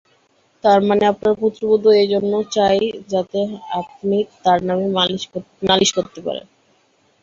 তার 0.63 0.79
মানে 0.87 1.03
আপনার 1.11 1.33
পুত্রবধূ 1.41 1.89
এই 1.95 2.07
জন্য 2.13 2.33
চাই 2.55 2.79
যাতে 3.09 3.39
আপনি 3.81 4.15
তার 4.43 4.59
নামে 4.67 4.85
নালিশ 5.67 5.89
করতে 5.95 6.19
পারেন। 6.25 6.45